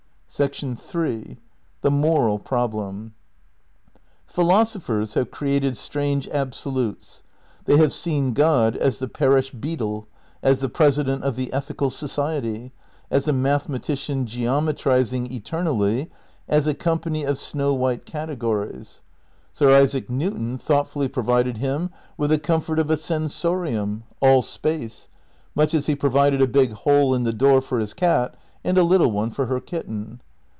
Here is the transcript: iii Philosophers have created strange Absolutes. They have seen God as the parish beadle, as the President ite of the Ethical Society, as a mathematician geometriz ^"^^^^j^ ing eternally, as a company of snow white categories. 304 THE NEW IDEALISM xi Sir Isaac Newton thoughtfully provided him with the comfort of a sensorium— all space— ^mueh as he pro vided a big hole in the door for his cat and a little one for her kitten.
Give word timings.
iii 0.39 1.37
Philosophers 4.33 5.13
have 5.15 5.29
created 5.29 5.75
strange 5.75 6.27
Absolutes. 6.29 7.23
They 7.65 7.75
have 7.75 7.91
seen 7.91 8.31
God 8.31 8.77
as 8.77 8.99
the 8.99 9.09
parish 9.09 9.51
beadle, 9.51 10.07
as 10.41 10.61
the 10.61 10.69
President 10.69 11.23
ite 11.23 11.27
of 11.27 11.35
the 11.35 11.51
Ethical 11.51 11.89
Society, 11.89 12.71
as 13.11 13.27
a 13.27 13.33
mathematician 13.33 14.25
geometriz 14.25 15.01
^"^^^^j^ 15.09 15.13
ing 15.13 15.33
eternally, 15.33 16.09
as 16.47 16.65
a 16.65 16.73
company 16.75 17.25
of 17.25 17.37
snow 17.37 17.73
white 17.73 18.05
categories. 18.05 19.01
304 19.53 19.53
THE 19.53 19.53
NEW 19.53 19.53
IDEALISM 19.53 19.53
xi 19.53 19.53
Sir 19.53 19.81
Isaac 19.81 20.09
Newton 20.43 20.57
thoughtfully 20.57 21.07
provided 21.09 21.57
him 21.57 21.89
with 22.17 22.29
the 22.29 22.39
comfort 22.39 22.79
of 22.79 22.89
a 22.89 22.95
sensorium— 22.95 24.03
all 24.21 24.41
space— 24.41 25.09
^mueh 25.57 25.73
as 25.73 25.87
he 25.87 25.93
pro 25.95 26.09
vided 26.09 26.41
a 26.41 26.47
big 26.47 26.71
hole 26.71 27.13
in 27.13 27.25
the 27.25 27.33
door 27.33 27.59
for 27.61 27.79
his 27.79 27.93
cat 27.93 28.33
and 28.63 28.77
a 28.77 28.83
little 28.83 29.09
one 29.09 29.31
for 29.31 29.47
her 29.47 29.59
kitten. 29.59 30.21